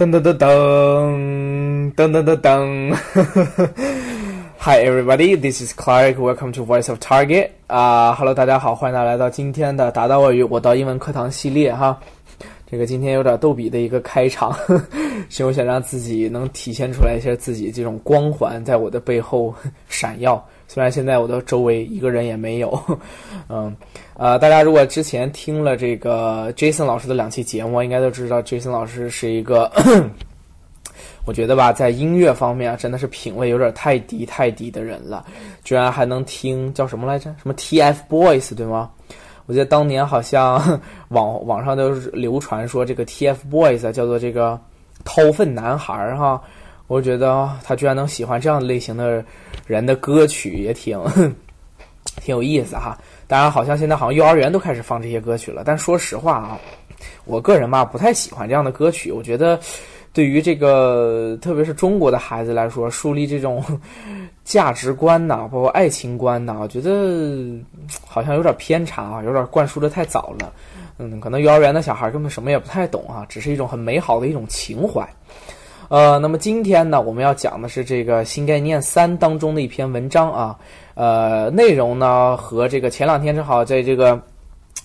[0.00, 2.96] 噔噔噔噔噔噔噔噔。
[4.58, 6.16] Hi everybody, this is Clark.
[6.16, 7.50] Welcome to Voice of Target.
[7.66, 12.00] 啊、h e l l o 大家好，欢迎大家来到今天的达到外语我到英文课堂系列哈。
[12.70, 14.56] 这个今天有点逗比的一个开场，
[15.28, 19.54] 是我想让自己能体现出来一些自己这种光环在我的背后
[19.90, 20.42] 闪耀。
[20.66, 22.80] 虽然现在我的周围一个人也没有，
[23.50, 23.76] 嗯，
[24.20, 29.72] 呃，大家如果之前听了这个 Jason 老师的两期节目，应该都知道 Jason 老师是一个，
[31.24, 35.24] 我觉得吧，在音乐方面啊，真的是品味有点太低太低的人了，
[35.64, 37.34] 居然还能听叫什么来着？
[37.42, 38.90] 什么 TFBOYS 对吗？
[39.46, 44.60] 我记得当年好像 网网上都是流传说这个 TFBOYS，叫做这个
[45.02, 46.38] 掏粪男孩儿哈。
[46.88, 49.24] 我觉得他居然能喜欢这样类型的
[49.66, 51.02] 人的歌曲，也挺
[52.20, 52.98] 挺有意思哈。
[53.30, 55.62] 当然，好像现在好像幼儿园都开始放这些歌曲了。
[55.64, 56.58] 但说实话啊，
[57.24, 59.12] 我个人吧不太喜欢这样的歌曲。
[59.12, 59.56] 我觉得
[60.12, 63.64] 对于这个特别是中国的孩子来说，树立这种
[64.42, 67.56] 价值观呐，包括爱情观呐，我觉得
[68.04, 70.52] 好像有点偏差啊，有点灌输的太早了。
[70.98, 75.08] 嗯，可能幼儿园的小孩根本什么也不太懂啊，只是一种很美好的一种情怀。
[75.90, 80.56] 呃，那么今天呢，我们要讲的是这个新概念三当中的一篇文章啊。
[80.94, 84.16] 呃，内容呢和这个前两天正好在这个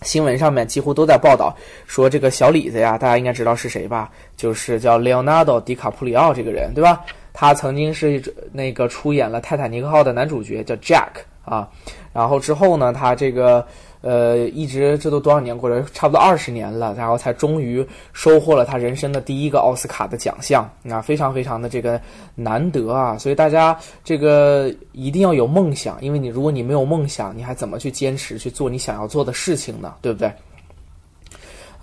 [0.02, 4.10] 新闻上面几乎都在报道，说这个小李子呀，大家应该知道是谁吧？
[4.36, 7.00] 就是叫 Leonardo 迪卡普里奥这个人，对吧？
[7.34, 8.20] 他曾经是
[8.52, 11.70] 那个出演了《泰坦尼克号》的男主角，叫 Jack 啊。
[12.14, 13.64] 然后之后呢，他这个。
[14.06, 22.00] 呃，一直这都多少年过了，差不多二十年了，然后才终于收获了他人生的第一个奥斯卡的奖项，啊，非常非常的这个
[22.36, 23.18] 难得啊！
[23.18, 29.96] 所以大家这个一定要有梦想，因为你如果你没有梦想，你还怎么去坚持去做你想要做的事情呢？
[30.04, 30.32] 对不对？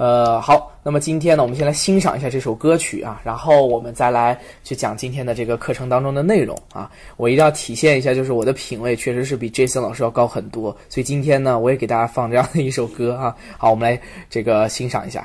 [0.02, 6.90] 呃，好，那么今天呢，我们先来欣赏一下这首歌曲啊，然后我们再来去讲今天的这个课程当中的内容啊。
[7.16, 13.36] 我一定要体现一下，就是我的品味确实是比 Jason 老师要高很多，所以今天呢，我也给大家放这样的一首歌啊。
[13.56, 15.24] 好，我们来这个欣赏一下。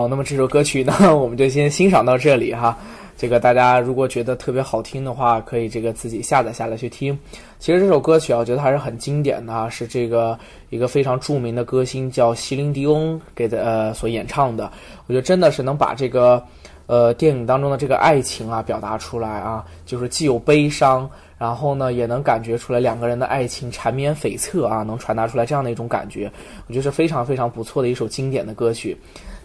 [0.00, 2.74] 好，那么这首歌曲呢， 我们就先欣赏到这里哈。
[3.18, 7.18] 这个大家如果觉得特别好听的话，可以这个自己下载下来去听。
[7.58, 10.38] 其实这首歌曲啊，我觉得还是很经典的，是这个
[10.70, 14.72] 一个非常著名的歌星叫席琳迪翁给的呃所演唱的。
[15.06, 16.42] 我觉得真的是能把这个
[16.86, 21.06] 呃电影当中的这个爱情啊表达出来啊，就是既有悲伤，
[21.36, 26.32] 然后呢也能感觉出来两个人的爱情缠绵悱恻啊，能传达出来这样的一种感觉。
[26.68, 28.96] 我觉得是非常非常不错的一首经典的歌曲。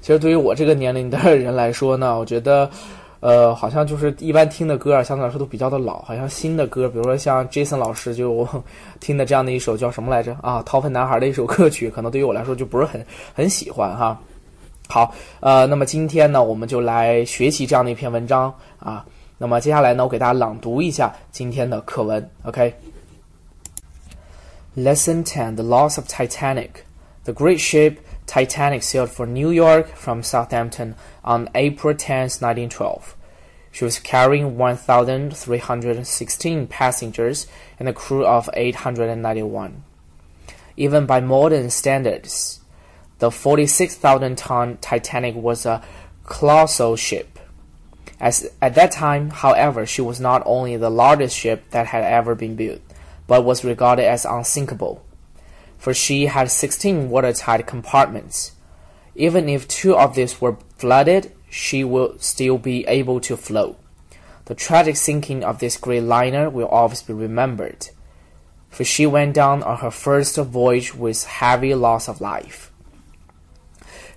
[0.05, 2.69] 其实对于我这个年龄的人来说呢，我觉得，
[3.21, 5.99] 呃，好像就是一般听的歌啊，相对来说都比较的老。
[6.03, 8.47] 好像新的歌，比如说像 Jason 老师就
[9.01, 13.03] 听的这样的一首叫什么来着啊，《掏粪男孩》的一首歌曲，可能对于我来说就不是很
[13.33, 14.21] 很喜欢哈。
[14.87, 19.03] 好，呃，那么今天呢，我们就来学习这样的一篇文章啊。
[19.39, 22.29] 那么接下来呢，我给大家朗读一下今天的课文。
[22.43, 22.75] OK，Lesson
[25.25, 26.69] Ten: The Loss of Titanic.
[27.23, 33.15] The great ship Titanic sailed for New York from Southampton on April 10, 1912.
[33.71, 39.83] She was carrying 1,316 passengers and a crew of 891.
[40.77, 42.61] Even by modern standards,
[43.19, 45.83] the 46,000 ton Titanic was a
[46.25, 47.39] colossal ship.
[48.19, 52.33] As at that time, however, she was not only the largest ship that had ever
[52.33, 52.81] been built,
[53.27, 55.04] but was regarded as unsinkable
[55.85, 58.53] for she had 16 watertight compartments.
[59.13, 63.79] Even if two of these were flooded, she will still be able to float.
[64.45, 67.89] The tragic sinking of this great liner will always be remembered,
[68.67, 72.71] for she went down on her first voyage with heavy loss of life.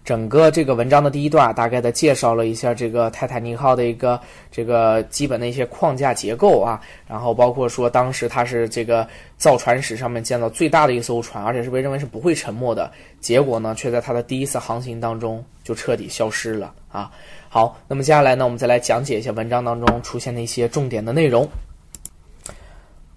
[0.04, 4.18] 整个这个文章的第一段大概的介绍了一下这个泰坦尼克号的一个
[4.50, 9.06] 这个基本的一些框架结构啊，然后包括说当时它是这个
[9.36, 12.90] 造船史上面建造最大的一艘船，而且是被认为是不会沉没的，
[13.20, 17.10] 结果呢却在它的第一次航行当中就彻底消失了啊。
[17.50, 21.46] 好，那么接下来呢，我们再来讲解一下文章当中出现的一些重点的内容。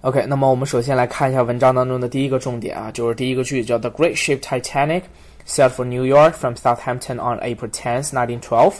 [0.01, 5.03] OK，那么我们首先来看一下文章当中的第一个重点啊，就是第一个句子叫 The Great Ship Titanic。
[5.45, 8.73] Sailed for New York from Southampton on April 10th, 1912。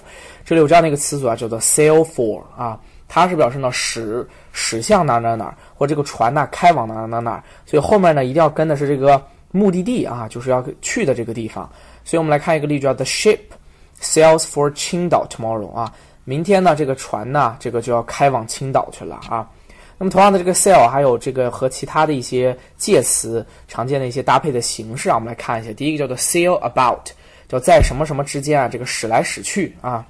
[0.45, 9.21] 这里有这样的一个词组啊，叫做 sail for 啊，它是表示呢驶驶向哪哪哪，或这个船呢开往哪哪哪，所以后面呢一定要跟的是这个
[9.51, 11.69] 目的地啊，就是要去的这个地方。
[12.03, 13.39] 所以我们来看一个例句啊，The ship
[14.01, 15.93] sails for 青岛 tomorrow 啊，
[16.23, 19.47] 明天呢这个船呢这个就要开往青岛去了啊。
[20.01, 25.71] 那么同样的这个 sail 还有这个和其他的一些介词常见的一些搭配的形式啊，我们来看一下。
[25.73, 27.11] 第一个叫做 sail about，
[27.47, 30.03] 叫在什么什么之间啊，这个驶来驶去啊。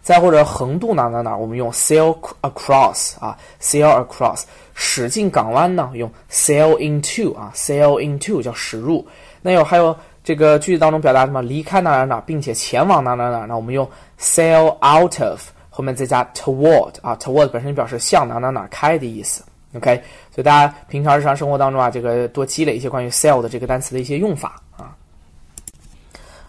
[0.00, 4.44] 再或者横渡哪哪哪，我们用 sail across 啊，sail across。
[4.72, 9.06] 驶进港湾呢，用 sail into 啊，sail into 叫驶入。
[9.42, 9.94] 那有还有
[10.24, 13.86] 这个句子当中表达什么离开哪哪哪，并且前往哪哪哪，那我们用
[14.18, 15.42] sail out of。
[15.78, 19.44] 后面再加 toward 啊，toward 本身表示向哪哪哪开的意思。
[19.76, 19.94] OK，
[20.34, 24.90] 所以大家平常日常生活当中啊，这个多积累一些关于 sail 的这个单词的一些用法啊。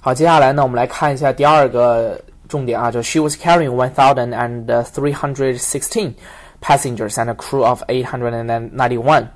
[0.02, 6.14] 好，接下来呢，我们来看一下第二个重点啊，就 She was carrying one thousand and three hundred sixteen
[6.60, 9.28] passengers and a crew of eight hundred and ninety one。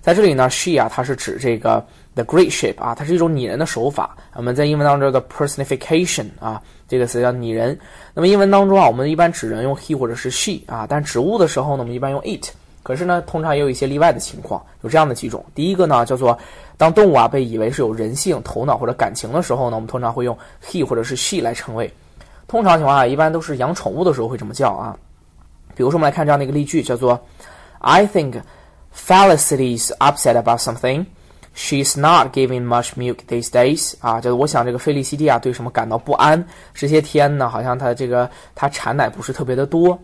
[0.00, 4.16] 在这里呢，she 啊，它是指这个 the great ship 啊，它是一种拟人的手法。
[4.34, 6.62] 我们在英文当中的 personification 啊。
[6.88, 7.78] 这个词叫拟人。
[8.12, 12.50] 那么英文当中啊，我们一般指人用 he 或者是 she 啊，但指物的时候呢，我们一般用 it。
[12.82, 15.42] 可是呢，通常也有一些例外的情况，有这样的几种。
[15.54, 16.38] 第一个呢，叫做
[16.76, 21.90] 当动物啊被以为是有人性、头脑或者感情的时候呢，我们通常会用 he 或者是 she 来称谓。
[22.46, 24.94] 通常情况下，一般都是养宠物的时候会这么叫啊。
[25.74, 27.18] 比如说，我们来看这样的一个例句，叫做
[27.78, 28.42] I think
[28.94, 31.06] Felicity is upset about something.
[31.54, 36.42] She's not giving much milk these days 啊，就是我想这个费利西蒂啊对什么感到不安？
[36.72, 39.98] 这些天呢，好像她这个她产奶不是特别的多。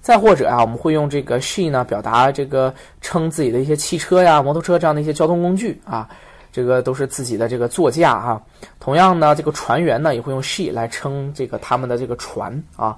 [0.00, 6.08] 再或者啊，我们会用这个 she 呢表达这个称自己的一些汽车呀、摩托车这样的一些交通工具啊，
[6.52, 8.40] 这个都是自己的这个座驾啊。
[8.78, 12.96] 同样呢，这个船员呢也会用 she 来称这个他们的这个船啊。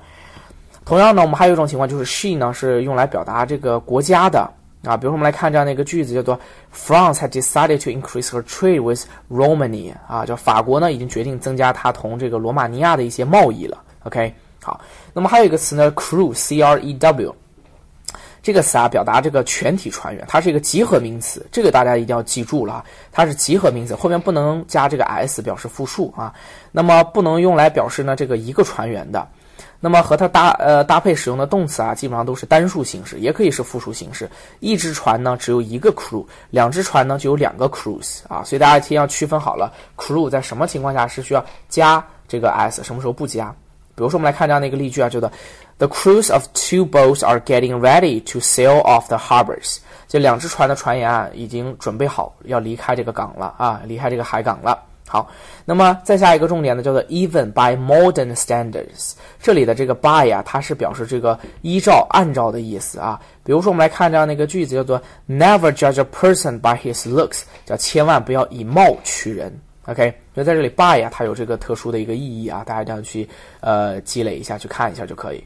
[0.84, 4.50] 同样呢，我们还有一种情况就是 she 呢是用来表达这个国家的。
[4.84, 6.38] 啊，比如说我们来看这样的一个句子，叫做
[6.74, 9.94] France had decided to increase her trade with Romania。
[10.06, 13.82] 啊，叫法国呢已经决定增加它同这个罗马尼亚的一些贸易了。
[14.04, 14.80] OK，好，
[15.12, 17.34] 那么还有一个词呢，crew，C R E W，
[18.42, 26.34] 这个词啊表达这个全体船员，它是一个集合名词，这个大家一定要记住了，它是集合名词，后面不能加这个 s 表示复数啊，
[26.70, 29.26] 那么不能用来表示呢这个一个船员的。
[29.84, 34.26] 那么和它搭呃搭配使用的动词啊，基本上都是单数形式，也可以是复数形式。
[34.60, 43.54] 一只船呢只有一个 crew，两只船呢就有两个 crews 啊，所以大家一定要区分好了，crew 在什么情况下是需要加这个 s，什么时候不加。
[43.94, 45.30] 比如说我们来看这样的一个例句啊，叫做
[45.76, 49.80] The crews of two boats are getting ready to sail off the harbors。
[50.08, 54.82] 这两只船的船员啊已经准备好要离开这个港了啊，离开这个海港了。
[55.14, 55.30] 好，
[55.64, 59.12] 那么再下一个重点呢，叫做 even by modern standards。
[59.40, 63.20] 这里的这个 by 啊，它是表示这个依照、按照的意思啊。
[63.44, 69.56] 比如说，我们来看这样的一个句子，叫做 Never judge a person by his looks，叫千万不要以貌取人。
[69.84, 73.28] OK，所以在这里 by 啊，它有这个特殊的一个意义啊，大家一定要去
[73.60, 75.44] 呃积累一下，去看一下就可以。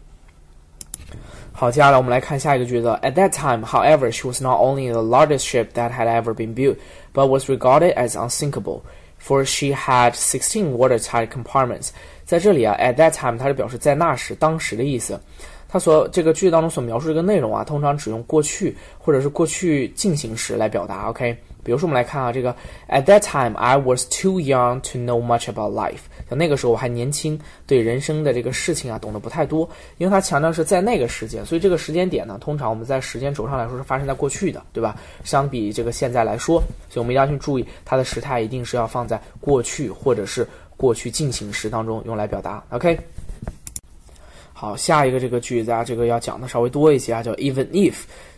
[1.52, 2.87] 好，接下来我们来看下一个句子。
[3.02, 6.76] At that time, however, she was not only the largest ship that had ever been built,
[7.12, 8.82] but was regarded as unsinkable.
[9.18, 11.90] For she had sixteen watertight compartments。
[12.25, 15.20] 在这里啊，at that time 它是表示在那时、当时的意思。
[15.68, 21.10] 它所这个句子当中所描述这个内容啊，通常只用过去或者是过去进行时来表达。
[21.10, 22.56] OK，比如说我们来看啊，这个
[22.88, 26.00] At that time I was too young to know much about life。
[26.28, 29.68] 像那个时候我还年轻，对人生的这个事情啊懂得不太多。
[29.98, 34.96] 因为它强调是在那个时间，所以这个时间点呢，通常我们在时间轴上来说是发生在过去的，对吧？
[35.22, 40.48] 相比这个现在来说，所以我们一定要去注意它的时态一定是要放在过去或者是
[40.78, 42.64] 过去进行时当中用来表达。
[42.70, 42.98] OK。
[44.60, 47.94] 好，下一个这个句子啊，这个要讲的稍微多一些啊，叫 Even if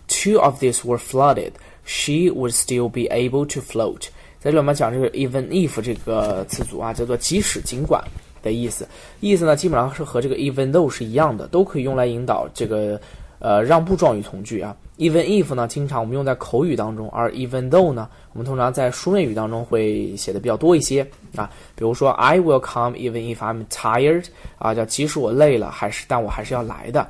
[0.06, 1.52] two of these were flooded,
[1.86, 4.02] she would still be able to float。
[4.38, 8.04] 在这里我们讲这个 even if 这个词组啊，叫做即使尽管
[8.42, 8.86] 的意思。
[9.20, 13.00] 意思呢，基本上是和这个 even though 是一样的，都可以用来引导这个
[13.40, 14.76] 呃让步状语从句啊。
[14.98, 21.00] Even if 呢，经常我们用在口语当中，而 even though 呢，我们通常在书面语当中会写的比较多一些
[21.34, 21.50] 啊。
[21.74, 24.26] 比如说，I will come even if I'm tired
[24.58, 27.08] 啊，叫即使我累了，还是但我还是要来的。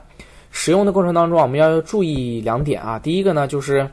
[0.52, 2.98] 使用的过程当中，我们要注意两点啊。
[2.98, 3.88] 第一个呢，就是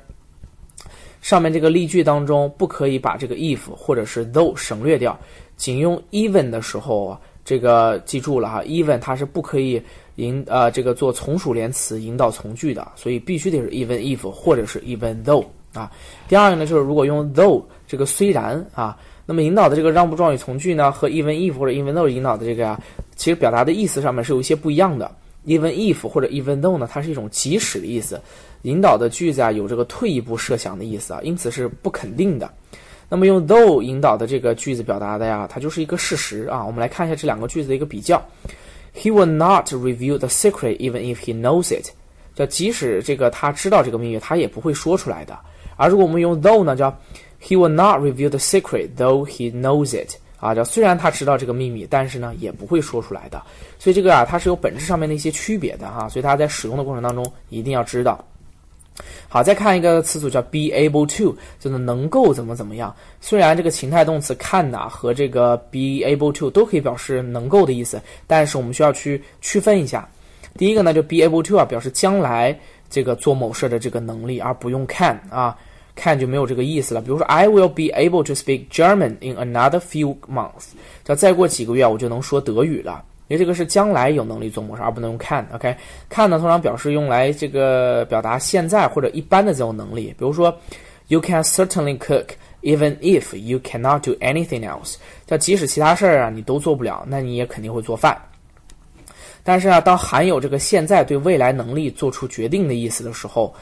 [1.22, 5.18] 上面这个例句当中不可以把这个 if 或者是 though 省略掉，
[5.56, 9.82] 仅用 even 的时候，这个记住了哈，even 它是不可以。
[10.18, 15.92] 引呃这个做从属连词引导从句的，所以必须得是 even if 或者是 even though 啊。
[16.28, 22.82] 第二个呢，就是如果用 though 这个虽然啊，那么引导的这个让步状语从句呢，和 even if 或者 even though 引导的这个呀，
[23.16, 25.12] 其实表达的意思上面是有一些不一样的。
[25.46, 28.20] even if 或者 even though 呢，它是一种即使的意思，
[28.64, 32.52] 引导的句子啊有这个退一步设想的意思啊，因此是不肯定的。
[33.10, 36.66] 那么用 though 引导的这个句子表达的呀，它就是一个事实啊。
[36.66, 38.22] 我们来看一下这两个句子的一个比较。
[38.94, 41.90] He will not reveal the secret even if he knows it，
[42.36, 45.38] 叫即使这个他知道这个秘密，他也不会说出来的。
[45.76, 46.90] 而如果我们用 though 呢，叫
[47.40, 53.40] He will not reveal the secret though he knows it，啊，叫虽然他知道这个秘密，但是呢也不会说出来的。
[53.78, 58.26] 所以这个啊，它是有本质上面的一些区别的哈，所以大家在使用的过程当中一定要知道。
[59.30, 62.96] 好，再看一个词组叫 be able to，就是能够怎么怎么样。
[63.22, 70.08] 虽然这个情态动词 can 呐和这个 be able to 都可以表示能够的意思，但是我们需要去区分一下。
[70.58, 72.58] 第一个呢，就 be able to 啊，表示将来
[72.90, 75.56] 这个做某事的这个能力，而不用 can 啊
[75.96, 77.02] ，can 就没有这个意思了。
[77.02, 80.70] 比如说，I will be able to speak German in another few months，
[81.04, 83.04] 叫再过几个月我就能说德语了。
[83.28, 85.46] 因为这个是将来有能力做某事，而不能用 can。
[85.54, 90.16] OK，can 呢通常表示用来这个表达现在或者一般的这种能力。
[90.18, 90.58] 比如说
[91.08, 92.28] ，You can certainly cook
[92.62, 94.96] even if you cannot do anything else。
[95.26, 98.18] 叫即使其他事儿啊你都做不了，那你也肯定会做饭。
[99.44, 103.54] 但是啊，当含有这个现在对未来能力做出决定的意思的时候，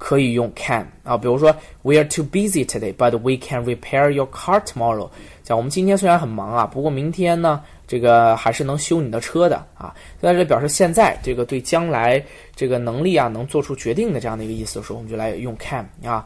[0.00, 1.16] 可以用 can 啊。
[1.16, 5.08] 比如说，We are too busy today, but we can repair your car tomorrow。
[5.44, 7.60] 讲我们今天虽然很忙啊，不过明天呢？
[7.86, 16.24] 这个还是能修你的车的啊，在这表示现在这个对将来这个能力啊能做出决定的这样的一个意思的时候，我们就来用 can 啊，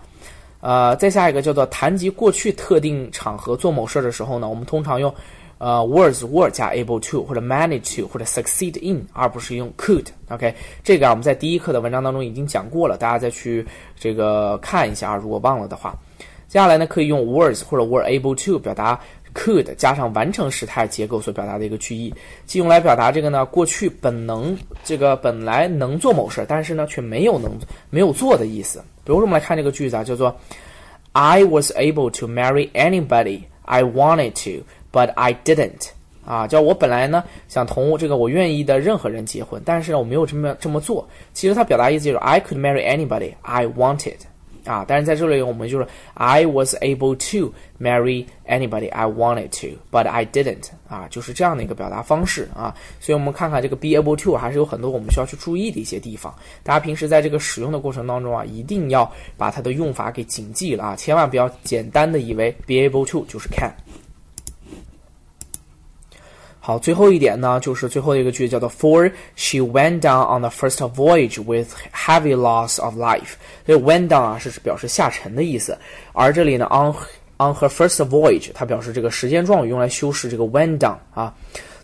[0.60, 5.10] 呃，再下一个叫做谈及过去特定场合做某事的时候呢，我们通常用
[5.58, 10.06] 呃 was were 加 able to 或者 manage to 或者 succeed in，而不是用 could。
[10.28, 13.66] OK，这个啊我们在第一课的文章当中已经讲过了，大家再去
[13.98, 15.96] 这个看一下啊，如果忘了的话，
[16.48, 19.00] 接下来呢可以用 was 或者 were able to 表达。
[19.36, 22.14] could 加上完成时态结构所表达的一个句意，
[22.46, 27.50] 即用来表达这个呢过去本能这个本来能做某事，但是呢却没有能
[27.90, 28.78] 没有做的意思。
[29.02, 30.32] 比如说我们来看这个句子啊，叫做
[31.10, 35.90] I was able to marry anybody I wanted to, but I didn't。
[36.24, 41.06] 啊，叫我本来呢想同这个我愿意的任何人结婚，但是呢我没有这么这么做。
[41.34, 44.16] 其实它表达意思就是 I could marry anybody I wanted。
[44.64, 52.74] 啊，但是在这里我们就是 I was able to marry anybody I wanted to, but I didn't 啊，就是这样的一个表达方式啊。
[52.98, 56.34] 所以我们看看这个 be able to 还是有很多我们需要去注意的一些地方。
[56.62, 63.70] 大家平时在这个使用的过程当中啊，一定要把它的用法给谨记了啊，千万不要简单的以为 be able to 就是 can。
[66.66, 73.34] 好，最后一点呢，就是最后一个句子叫做 For she went down on the first voyage with heavy loss of life。
[73.66, 75.76] 这 went down 啊是表示下沉的意思，
[76.14, 76.94] 而这里呢 on
[77.36, 81.34] on her first voyage，它表示这个时间状语用来修饰这个 went down 啊。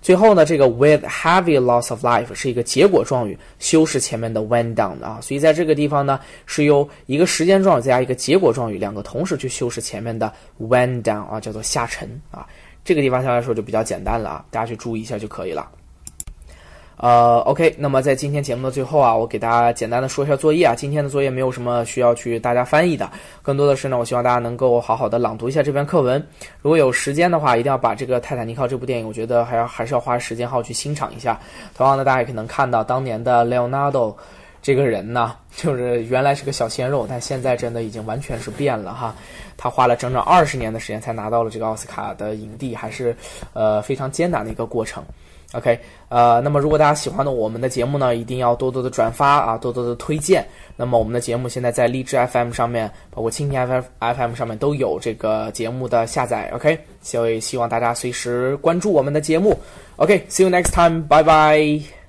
[0.01, 5.19] 最后呢，这个 with heavy loss of life 是一个结果状语，修饰前面的 went down 的啊。
[5.21, 12.47] 所以在这个地方呢，是由一个时间状语再加一个结果状语，两个同时去修饰前面的 went down 啊，叫做下沉啊。
[12.85, 15.69] 这个地方相对来说就比较简单了啊，大家去注意一下就可以了。
[17.03, 20.75] 呃，OK，那么在今天节目的最后啊，我给大家简单的说一下作业啊。
[20.77, 23.11] 今天的作业没有什么需要去大家翻译的，
[23.41, 26.23] 更多的是呢，我希望大家能够好好的朗读一下这篇课文。
[26.61, 31.41] 如果有时间的话，一定要把这个《泰坦尼克号》这部电影，我觉得还要还是要花时间好好去欣赏一下。
[31.75, 34.15] 同样的，大家也可能看到当年的 Leonardo
[34.63, 39.15] 这个人呢， 就是原来是个小鲜肉，但现在真的已经完全是变了哈。
[39.57, 43.15] 他花了整整二十年的时间才拿到了这个奥斯卡的影帝，还是
[43.53, 45.05] 呃非常艰难的一个过程。
[45.53, 45.77] OK，
[46.09, 50.47] 呃，那么如果大家喜欢的我们的节目呢，一定要多多的转发啊，多多的推荐。
[50.77, 56.49] 那么我们的节目现在在荔枝 FM 上面，包括蜻蜓 FM FM 上面都有这个节目的下载。
[56.55, 59.59] OK，所以希望大家随时关注我们的节目。
[59.97, 62.00] OK，see you next time，拜拜。